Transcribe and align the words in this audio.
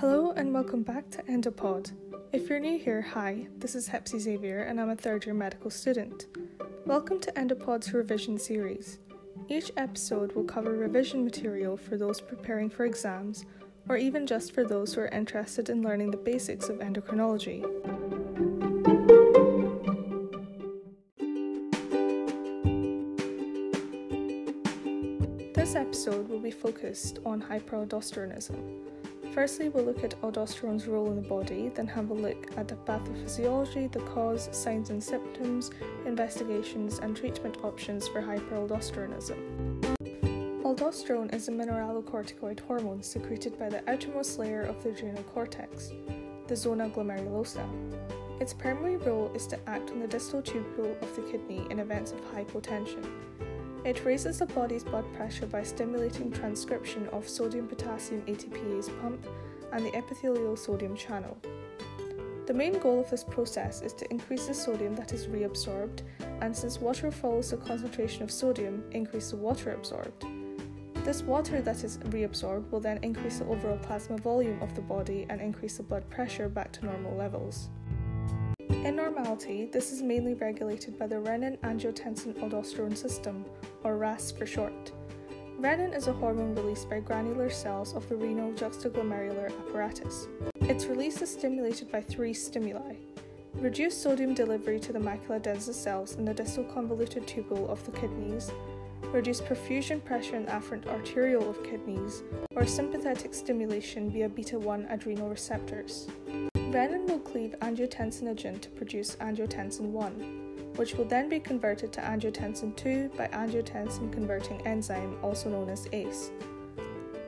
Hello 0.00 0.30
and 0.36 0.54
welcome 0.54 0.84
back 0.84 1.10
to 1.10 1.24
Endopod. 1.24 1.90
If 2.32 2.48
you're 2.48 2.60
new 2.60 2.78
here, 2.78 3.02
hi, 3.02 3.48
this 3.58 3.74
is 3.74 3.88
Hepsi 3.88 4.20
Xavier 4.20 4.62
and 4.62 4.80
I'm 4.80 4.90
a 4.90 4.94
third 4.94 5.26
year 5.26 5.34
medical 5.34 5.72
student. 5.72 6.26
Welcome 6.86 7.18
to 7.18 7.32
Endopod's 7.32 7.92
revision 7.92 8.38
series. 8.38 9.00
Each 9.48 9.72
episode 9.76 10.36
will 10.36 10.44
cover 10.44 10.70
revision 10.70 11.24
material 11.24 11.76
for 11.76 11.96
those 11.96 12.20
preparing 12.20 12.70
for 12.70 12.84
exams 12.84 13.44
or 13.88 13.96
even 13.96 14.24
just 14.24 14.52
for 14.52 14.62
those 14.64 14.94
who 14.94 15.00
are 15.00 15.08
interested 15.08 15.68
in 15.68 15.82
learning 15.82 16.12
the 16.12 16.16
basics 16.16 16.68
of 16.68 16.78
endocrinology. 16.78 17.64
This 25.56 25.74
episode 25.74 26.28
will 26.28 26.38
be 26.38 26.52
focused 26.52 27.18
on 27.26 27.42
hyperaldosteronism. 27.42 28.78
Firstly, 29.38 29.68
we'll 29.68 29.84
look 29.84 30.02
at 30.02 30.20
aldosterone's 30.20 30.88
role 30.88 31.12
in 31.12 31.14
the 31.14 31.28
body, 31.28 31.70
then 31.72 31.86
have 31.86 32.10
a 32.10 32.12
look 32.12 32.48
at 32.56 32.66
the 32.66 32.74
pathophysiology, 32.74 33.88
the 33.92 34.00
cause, 34.00 34.48
signs 34.50 34.90
and 34.90 35.00
symptoms, 35.00 35.70
investigations, 36.06 36.98
and 36.98 37.16
treatment 37.16 37.58
options 37.62 38.08
for 38.08 38.20
hyperaldosteronism. 38.20 39.36
Aldosterone 40.64 41.32
is 41.32 41.46
a 41.46 41.52
mineralocorticoid 41.52 42.58
hormone 42.58 43.00
secreted 43.00 43.56
by 43.56 43.68
the 43.68 43.88
outermost 43.88 44.40
layer 44.40 44.62
of 44.62 44.82
the 44.82 44.88
adrenal 44.88 45.22
cortex, 45.22 45.92
the 46.48 46.56
zona 46.56 46.90
glomerulosa. 46.90 47.64
Its 48.40 48.52
primary 48.52 48.96
role 48.96 49.30
is 49.36 49.46
to 49.46 49.68
act 49.68 49.90
on 49.90 50.00
the 50.00 50.08
distal 50.08 50.42
tubule 50.42 51.00
of 51.00 51.14
the 51.14 51.22
kidney 51.22 51.64
in 51.70 51.78
events 51.78 52.10
of 52.10 52.20
hypotension. 52.32 53.08
It 53.84 54.04
raises 54.04 54.38
the 54.38 54.46
body's 54.46 54.84
blood 54.84 55.10
pressure 55.14 55.46
by 55.46 55.62
stimulating 55.62 56.30
transcription 56.30 57.08
of 57.08 57.28
sodium 57.28 57.68
potassium 57.68 58.22
ATPase 58.22 58.90
pump 59.00 59.26
and 59.72 59.84
the 59.84 59.94
epithelial 59.96 60.56
sodium 60.56 60.96
channel. 60.96 61.36
The 62.46 62.54
main 62.54 62.78
goal 62.78 63.00
of 63.00 63.10
this 63.10 63.24
process 63.24 63.82
is 63.82 63.92
to 63.94 64.10
increase 64.10 64.46
the 64.46 64.54
sodium 64.54 64.96
that 64.96 65.12
is 65.12 65.26
reabsorbed, 65.26 66.00
and 66.40 66.56
since 66.56 66.80
water 66.80 67.10
follows 67.10 67.50
the 67.50 67.58
concentration 67.58 68.22
of 68.22 68.30
sodium, 68.30 68.84
increase 68.92 69.30
the 69.30 69.36
water 69.36 69.72
absorbed. 69.72 70.24
This 71.04 71.22
water 71.22 71.60
that 71.62 71.84
is 71.84 71.98
reabsorbed 71.98 72.70
will 72.70 72.80
then 72.80 72.98
increase 73.02 73.38
the 73.38 73.46
overall 73.46 73.78
plasma 73.78 74.16
volume 74.18 74.60
of 74.62 74.74
the 74.74 74.80
body 74.80 75.26
and 75.28 75.40
increase 75.40 75.76
the 75.76 75.82
blood 75.82 76.08
pressure 76.10 76.48
back 76.48 76.72
to 76.72 76.84
normal 76.84 77.14
levels. 77.16 77.68
In 78.84 78.94
normality, 78.94 79.66
this 79.66 79.92
is 79.92 80.02
mainly 80.02 80.34
regulated 80.34 80.98
by 80.98 81.08
the 81.08 81.16
renin 81.16 81.58
angiotensin 81.58 82.34
aldosterone 82.34 82.96
system, 82.96 83.44
or 83.82 83.96
RAS 83.96 84.30
for 84.30 84.46
short. 84.46 84.92
Renin 85.60 85.96
is 85.96 86.06
a 86.06 86.12
hormone 86.12 86.54
released 86.54 86.88
by 86.88 87.00
granular 87.00 87.50
cells 87.50 87.92
of 87.94 88.08
the 88.08 88.14
renal 88.14 88.52
juxtaglomerular 88.52 89.50
apparatus. 89.60 90.28
Its 90.60 90.86
release 90.86 91.20
is 91.20 91.30
stimulated 91.30 91.90
by 91.90 92.00
three 92.00 92.32
stimuli 92.32 92.94
reduced 93.60 94.02
sodium 94.02 94.34
delivery 94.34 94.78
to 94.78 94.92
the 94.92 94.98
macula 94.98 95.40
densa 95.40 95.74
cells 95.74 96.14
in 96.14 96.24
the 96.24 96.32
distal 96.32 96.62
convoluted 96.64 97.26
tubule 97.26 97.68
of 97.68 97.84
the 97.84 97.92
kidneys, 97.92 98.52
reduced 99.12 99.44
perfusion 99.46 100.04
pressure 100.04 100.36
in 100.36 100.46
the 100.46 100.52
afferent 100.52 100.86
arteriole 100.86 101.50
of 101.50 101.62
kidneys, 101.64 102.22
or 102.54 102.64
sympathetic 102.64 103.34
stimulation 103.34 104.10
via 104.10 104.28
beta 104.28 104.58
1 104.58 104.86
adrenal 104.90 105.28
receptors. 105.28 106.06
Renin 106.70 107.08
will 107.08 107.18
cleave 107.20 107.54
angiotensinogen 107.60 108.60
to 108.60 108.68
produce 108.70 109.16
angiotensin 109.16 109.90
1, 109.90 110.12
which 110.76 110.94
will 110.94 111.06
then 111.06 111.26
be 111.26 111.40
converted 111.40 111.94
to 111.94 112.00
angiotensin 112.02 112.76
2 112.76 113.12
by 113.16 113.26
angiotensin 113.28 114.12
converting 114.12 114.60
enzyme, 114.66 115.16
also 115.22 115.48
known 115.48 115.70
as 115.70 115.88
ACE. 115.92 116.30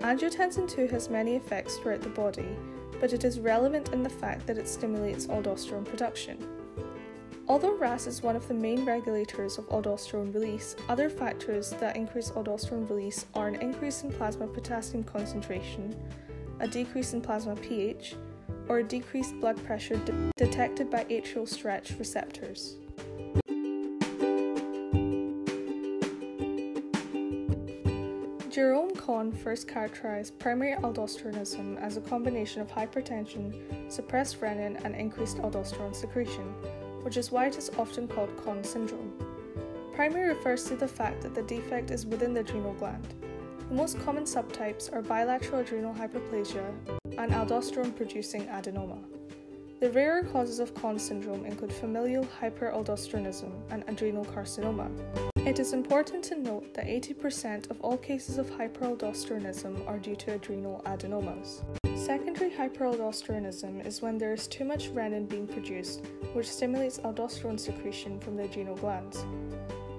Angiotensin 0.00 0.66
2 0.66 0.86
has 0.86 1.10
many 1.10 1.36
effects 1.36 1.76
throughout 1.76 2.00
the 2.00 2.08
body, 2.08 2.48
but 2.98 3.12
it 3.12 3.24
is 3.24 3.38
relevant 3.38 3.92
in 3.92 4.02
the 4.02 4.08
fact 4.08 4.46
that 4.46 4.56
it 4.56 4.66
stimulates 4.66 5.26
aldosterone 5.26 5.84
production. 5.84 6.38
Although 7.46 7.76
RAS 7.76 8.06
is 8.06 8.22
one 8.22 8.36
of 8.36 8.48
the 8.48 8.54
main 8.54 8.86
regulators 8.86 9.58
of 9.58 9.68
aldosterone 9.68 10.32
release, 10.32 10.76
other 10.88 11.10
factors 11.10 11.72
that 11.72 11.94
increase 11.94 12.30
aldosterone 12.30 12.88
release 12.88 13.26
are 13.34 13.48
an 13.48 13.56
increase 13.56 14.02
in 14.02 14.10
plasma 14.12 14.46
potassium 14.46 15.04
concentration, 15.04 15.94
a 16.60 16.66
decrease 16.66 17.12
in 17.12 17.20
plasma 17.20 17.54
pH, 17.56 18.16
or 18.68 18.82
decreased 18.82 19.38
blood 19.40 19.62
pressure 19.64 19.96
de- 19.96 20.32
detected 20.36 20.90
by 20.90 21.04
atrial 21.04 21.48
stretch 21.48 21.92
receptors. 21.98 22.76
Jerome 28.50 28.94
Conn 28.94 29.32
first 29.32 29.68
characterized 29.68 30.38
primary 30.38 30.74
aldosteronism 30.76 31.78
as 31.80 31.96
a 31.96 32.00
combination 32.00 32.62
of 32.62 32.68
hypertension, 32.68 33.92
suppressed 33.92 34.40
renin, 34.40 34.82
and 34.84 34.94
increased 34.94 35.36
aldosterone 35.38 35.94
secretion 35.94 36.54
which 37.06 37.16
is 37.16 37.30
why 37.30 37.46
it 37.46 37.56
is 37.56 37.70
often 37.78 38.08
called 38.08 38.36
Conn 38.36 38.64
syndrome. 38.64 39.12
Primary 39.94 40.30
refers 40.30 40.64
to 40.64 40.74
the 40.74 40.88
fact 40.88 41.22
that 41.22 41.36
the 41.36 41.42
defect 41.42 41.92
is 41.92 42.04
within 42.04 42.34
the 42.34 42.40
adrenal 42.40 42.72
gland. 42.72 43.14
The 43.68 43.74
most 43.74 43.98
common 44.04 44.22
subtypes 44.22 44.92
are 44.92 45.02
bilateral 45.02 45.60
adrenal 45.60 45.92
hyperplasia 45.92 46.72
and 47.18 47.32
aldosterone 47.32 47.96
producing 47.96 48.46
adenoma. 48.46 49.02
The 49.80 49.90
rarer 49.90 50.22
causes 50.22 50.60
of 50.60 50.72
Conn 50.72 51.00
syndrome 51.00 51.44
include 51.44 51.72
familial 51.72 52.24
hyperaldosteronism 52.40 53.52
and 53.70 53.82
adrenal 53.88 54.24
carcinoma. 54.24 54.88
It 55.44 55.58
is 55.58 55.72
important 55.72 56.22
to 56.24 56.38
note 56.38 56.74
that 56.74 56.86
80% 56.86 57.68
of 57.68 57.80
all 57.80 57.96
cases 57.96 58.38
of 58.38 58.48
hyperaldosteronism 58.50 59.86
are 59.88 59.98
due 59.98 60.16
to 60.16 60.34
adrenal 60.34 60.80
adenomas. 60.86 61.64
Secondary 61.98 62.52
hyperaldosteronism 62.52 63.84
is 63.84 64.00
when 64.00 64.16
there 64.16 64.32
is 64.32 64.46
too 64.46 64.64
much 64.64 64.90
renin 64.90 65.28
being 65.28 65.48
produced, 65.48 66.04
which 66.34 66.48
stimulates 66.48 66.98
aldosterone 66.98 67.58
secretion 67.58 68.20
from 68.20 68.36
the 68.36 68.44
adrenal 68.44 68.76
glands. 68.76 69.24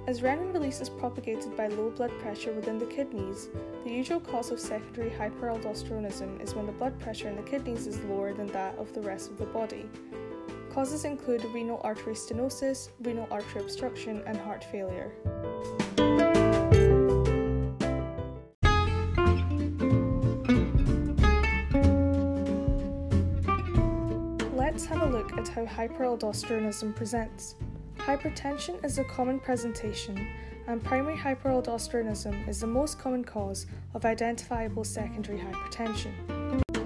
As 0.08 0.22
renin 0.22 0.54
release 0.54 0.80
is 0.80 0.88
propagated 0.88 1.58
by 1.58 1.68
low 1.68 1.90
blood 1.90 2.18
pressure 2.20 2.54
within 2.54 2.80
the 2.80 2.86
kidneys, 2.86 3.50
the 3.84 3.92
usual 3.92 4.22
cause 4.22 4.52
of 4.52 4.60
secondary 4.60 5.10
hyperaldosteronism 5.10 6.42
is 6.42 6.56
when 6.56 6.66
the 6.66 6.72
blood 6.72 6.98
pressure 6.98 7.28
in 7.28 7.36
the 7.36 7.42
kidneys 7.42 7.88
is 7.88 8.00
lower 8.06 8.32
than 8.32 8.48
that 8.48 8.78
of 8.78 8.94
the 8.94 9.02
rest 9.02 9.30
of 9.30 9.38
the 9.38 9.48
body. 9.48 9.86
Causes 10.72 11.04
include 11.04 11.44
renal 11.54 11.82
artery 11.84 12.14
stenosis, 12.14 12.88
renal 13.02 13.28
artery 13.30 13.60
obstruction, 13.60 14.24
and 14.26 14.38
heart 14.38 14.64
failure. 14.64 15.12
Let's 24.56 24.86
have 24.86 25.02
a 25.02 25.06
look 25.06 25.38
at 25.38 25.50
how 25.50 25.66
hyperaldosteronism 25.66 26.96
presents. 26.96 27.56
Hypertension 28.00 28.84
is 28.86 28.98
a 28.98 29.04
common 29.04 29.40
presentation, 29.40 30.28
and 30.68 30.84
primary 30.84 31.18
hyperaldosteronism 31.18 32.48
is 32.48 32.62
the 32.62 32.68
most 32.68 33.00
common 33.00 33.24
cause 33.24 33.66
of 33.94 34.06
identifiable 34.06 34.84
secondary 34.84 35.40
hypertension. 35.40 36.14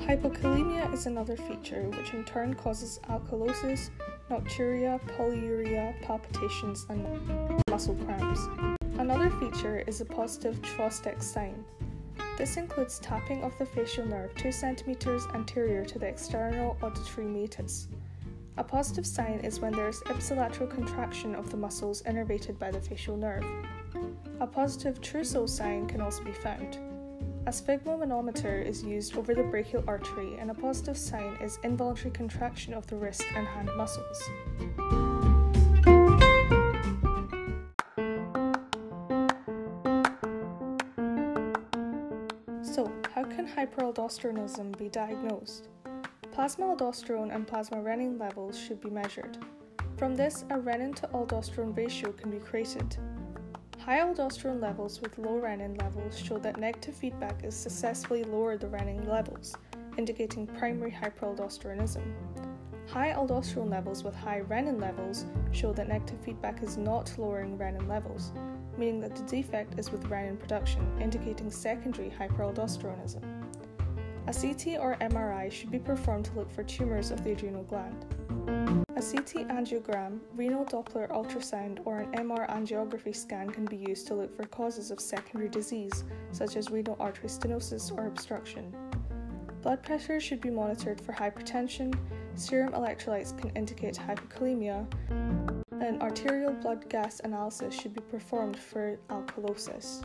Hypokalemia 0.06 0.92
is 0.94 1.06
another 1.06 1.36
feature, 1.36 1.84
which 1.98 2.14
in 2.14 2.24
turn 2.26 2.54
causes 2.54 3.00
alkalosis, 3.10 3.90
nocturia, 4.30 5.00
polyuria, 5.18 6.00
palpitations, 6.02 6.86
and 6.90 7.62
muscle 7.70 7.96
cramps. 8.06 8.42
Another 8.98 9.30
feature 9.40 9.84
is 9.88 10.02
a 10.02 10.06
positive 10.06 10.60
Chvostek 10.62 11.22
sign, 11.22 11.64
this 12.42 12.58
includes 12.58 12.98
tapping 12.98 13.44
of 13.44 13.56
the 13.60 13.66
facial 13.68 14.04
nerve 14.04 14.34
2 14.36 14.48
cm 14.48 15.36
anterior 15.36 15.86
to 15.86 16.00
the 16.00 16.08
external 16.08 16.76
auditory 16.82 17.28
meatus. 17.28 17.88
A 18.58 18.64
positive 18.64 19.08
sign 19.08 19.40
is 19.40 19.62
when 19.62 19.72
there 19.72 19.88
is 19.88 20.02
ipsilateral 20.08 20.70
contraction 20.70 21.36
of 21.36 21.50
the 21.50 21.58
muscles 21.58 22.04
innervated 22.04 22.60
by 22.60 22.70
the 22.70 22.82
facial 22.82 23.16
nerve. 23.16 23.46
A 24.42 24.48
positive 24.48 25.00
Trousseau 25.00 25.46
sign 25.46 25.88
can 25.88 26.02
also 26.02 26.24
be 26.24 26.34
found. 26.34 26.78
A 27.48 27.50
sphygmomanometer 27.50 28.64
is 28.64 28.84
used 28.84 29.18
over 29.18 29.34
the 29.34 29.44
brachial 29.44 29.84
artery, 29.88 30.38
and 30.38 30.52
a 30.52 30.54
positive 30.54 30.98
sign 30.98 31.38
is 31.42 31.60
involuntary 31.64 32.12
contraction 32.12 32.74
of 32.74 32.86
the 32.88 32.96
wrist 32.96 33.24
and 33.36 33.48
hand 33.48 33.70
muscles. 33.78 34.22
So, 42.62 42.92
how 43.16 43.24
can 43.24 43.48
hyperaldosteronism 43.48 44.78
be 44.78 44.90
diagnosed? 44.90 45.71
Plasma 46.42 46.76
aldosterone 46.76 47.36
and 47.36 47.46
plasma 47.46 47.78
renin 47.78 48.20
levels 48.20 48.58
should 48.58 48.82
be 48.82 48.90
measured. 48.90 49.38
From 49.96 50.16
this, 50.16 50.44
a 50.50 50.56
renin 50.56 50.96
to 50.96 51.08
aldosterone 51.10 51.78
ratio 51.78 52.12
can 52.14 52.32
be 52.32 52.40
created. 52.40 52.98
High 53.78 54.00
aldosterone 54.00 54.60
levels 54.60 55.02
with 55.02 55.20
low 55.20 55.40
renin 55.40 55.80
levels 55.80 56.18
show 56.18 56.40
that 56.40 56.60
negative 56.60 56.96
feedback 56.96 57.44
is 57.44 57.54
successfully 57.54 58.24
lowered 58.24 58.60
the 58.60 58.66
renin 58.66 59.08
levels, 59.08 59.56
indicating 60.00 60.48
primary 60.48 60.90
hyperaldosteronism. 60.92 62.02
High 62.90 63.14
aldosterone 63.14 63.70
levels 63.70 64.04
with 64.04 64.16
high 64.16 64.42
renin 64.42 64.82
levels 64.82 65.28
show 65.52 65.74
that 65.74 65.90
negative 65.90 66.22
feedback 66.22 66.64
is 66.64 66.76
not 66.76 67.14
lowering 67.20 67.56
renin 67.56 67.88
levels, 67.88 68.34
meaning 68.80 69.00
that 69.02 69.16
the 69.16 69.22
defect 69.26 69.78
is 69.78 69.92
with 69.92 70.10
renin 70.10 70.40
production, 70.40 70.82
indicating 71.00 71.52
secondary 71.52 72.10
hyperaldosteronism. 72.10 73.41
A 74.28 74.34
CT 74.34 74.80
or 74.80 74.96
MRI 75.02 75.52
should 75.52 75.72
be 75.72 75.80
performed 75.80 76.26
to 76.26 76.34
look 76.34 76.52
for 76.52 76.64
tumours 76.64 77.12
of 77.12 77.24
the 77.24 77.32
adrenal 77.32 77.64
gland. 77.64 78.06
A 78.96 79.02
CT 79.02 79.48
angiogram, 79.50 80.20
renal 80.36 80.64
Doppler 80.66 81.10
ultrasound, 81.10 81.80
or 81.86 82.00
an 82.00 82.12
MR 82.12 82.48
angiography 82.50 83.16
scan 83.16 83.50
can 83.50 83.66
be 83.66 83.78
used 83.78 84.06
to 84.08 84.14
look 84.14 84.36
for 84.36 84.44
causes 84.46 84.92
of 84.92 85.00
secondary 85.00 85.50
disease, 85.50 86.04
such 86.32 86.56
as 86.56 86.70
renal 86.70 86.96
artery 87.00 87.30
stenosis 87.30 87.92
or 87.98 88.06
obstruction. 88.06 88.76
Blood 89.64 89.82
pressure 89.82 90.20
should 90.20 90.40
be 90.40 90.52
monitored 90.52 91.02
for 91.02 91.14
hypertension, 91.14 91.94
serum 92.36 92.74
electrolytes 92.74 93.38
can 93.38 93.50
indicate 93.52 93.96
hypokalemia, 93.96 94.86
and 95.82 96.02
arterial 96.02 96.54
blood 96.54 96.88
gas 96.90 97.22
analysis 97.24 97.74
should 97.74 97.94
be 97.94 98.02
performed 98.02 98.58
for 98.58 99.00
alkalosis. 99.10 100.04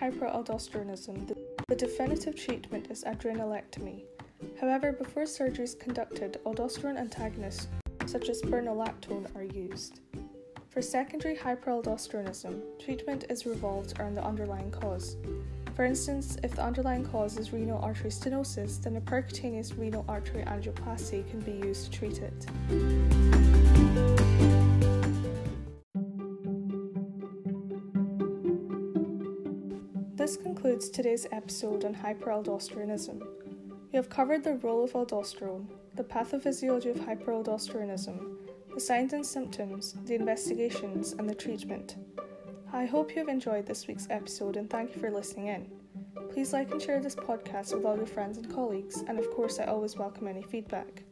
Hyperaldosteronism, 0.00 1.28
the, 1.28 1.36
the 1.68 1.76
definitive 1.76 2.34
treatment 2.34 2.90
is 2.90 3.04
adrenalectomy. 3.04 4.04
However, 4.58 4.92
before 4.92 5.26
surgery 5.26 5.64
is 5.64 5.74
conducted, 5.74 6.38
aldosterone 6.46 6.96
antagonists 6.98 7.68
such 8.06 8.30
as 8.30 8.40
spironolactone 8.40 9.34
are 9.36 9.44
used. 9.44 10.00
For 10.70 10.80
secondary 10.80 11.36
hyperaldosteronism, 11.36 12.60
treatment 12.82 13.26
is 13.28 13.44
revolved 13.44 14.00
around 14.00 14.14
the 14.14 14.24
underlying 14.24 14.70
cause. 14.70 15.16
For 15.76 15.84
instance, 15.84 16.38
if 16.42 16.54
the 16.56 16.62
underlying 16.62 17.04
cause 17.04 17.36
is 17.36 17.52
renal 17.52 17.80
artery 17.82 18.10
stenosis, 18.10 18.82
then 18.82 18.96
a 18.96 19.00
percutaneous 19.00 19.78
renal 19.78 20.04
artery 20.08 20.44
angioplasty 20.44 21.28
can 21.30 21.40
be 21.40 21.66
used 21.66 21.92
to 21.92 21.98
treat 21.98 22.18
it. 22.18 22.46
This 30.20 30.36
concludes 30.36 30.90
today's 30.90 31.26
episode 31.32 31.86
on 31.86 31.94
hyperaldosteronism. 31.94 33.26
We 33.90 33.96
have 33.96 34.10
covered 34.10 34.44
the 34.44 34.56
role 34.56 34.84
of 34.84 34.92
aldosterone, 34.92 35.64
the 35.96 36.04
pathophysiology 36.04 36.90
of 36.90 36.98
hyperaldosteronism, 36.98 38.36
the 38.74 38.80
signs 38.80 39.14
and 39.14 39.24
symptoms, 39.24 39.94
the 40.04 40.16
investigations, 40.16 41.14
and 41.14 41.26
the 41.26 41.34
treatment. 41.34 41.96
I 42.70 42.84
hope 42.84 43.12
you 43.12 43.20
have 43.20 43.28
enjoyed 43.28 43.64
this 43.64 43.86
week's 43.86 44.08
episode 44.10 44.58
and 44.58 44.68
thank 44.68 44.94
you 44.94 45.00
for 45.00 45.10
listening 45.10 45.46
in. 45.46 45.70
Please 46.30 46.52
like 46.52 46.70
and 46.70 46.82
share 46.82 47.00
this 47.00 47.16
podcast 47.16 47.74
with 47.74 47.86
all 47.86 47.96
your 47.96 48.04
friends 48.04 48.36
and 48.36 48.52
colleagues, 48.52 49.02
and 49.08 49.18
of 49.18 49.30
course, 49.30 49.58
I 49.58 49.64
always 49.64 49.96
welcome 49.96 50.28
any 50.28 50.42
feedback. 50.42 51.02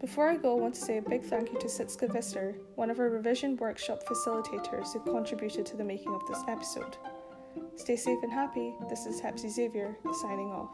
Before 0.00 0.30
I 0.30 0.38
go, 0.38 0.56
I 0.56 0.60
want 0.62 0.74
to 0.76 0.80
say 0.80 0.96
a 0.96 1.02
big 1.02 1.22
thank 1.22 1.52
you 1.52 1.58
to 1.58 1.66
Sitska 1.66 2.10
Visser, 2.10 2.56
one 2.76 2.88
of 2.88 2.98
our 2.98 3.10
revision 3.10 3.58
workshop 3.58 4.04
facilitators 4.04 4.94
who 4.94 5.00
contributed 5.00 5.66
to 5.66 5.76
the 5.76 5.84
making 5.84 6.14
of 6.14 6.26
this 6.26 6.42
episode. 6.48 6.96
Stay 7.76 7.96
safe 7.96 8.22
and 8.22 8.32
happy. 8.32 8.74
This 8.88 9.06
is 9.06 9.20
Hepsi 9.20 9.50
Xavier 9.50 9.96
signing 10.20 10.52
off. 10.52 10.70